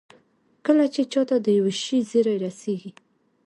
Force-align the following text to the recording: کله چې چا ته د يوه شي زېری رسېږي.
کله 0.65 0.85
چې 0.93 1.01
چا 1.11 1.21
ته 1.29 1.35
د 1.45 1.47
يوه 1.57 1.73
شي 1.83 1.97
زېری 2.09 2.35
رسېږي. 2.45 2.91